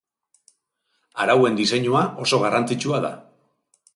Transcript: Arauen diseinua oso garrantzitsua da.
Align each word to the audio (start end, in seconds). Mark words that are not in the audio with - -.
Arauen 1.25 1.59
diseinua 1.59 2.03
oso 2.25 2.39
garrantzitsua 2.47 3.05
da. 3.07 3.15